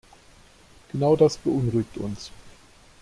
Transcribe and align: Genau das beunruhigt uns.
Genau 0.91 1.15
das 1.15 1.37
beunruhigt 1.37 1.99
uns. 1.99 2.31